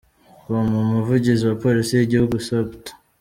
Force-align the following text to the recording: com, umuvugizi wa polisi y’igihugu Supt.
com, 0.45 0.67
umuvugizi 0.85 1.43
wa 1.49 1.55
polisi 1.63 1.91
y’igihugu 1.93 2.35
Supt. 2.47 2.83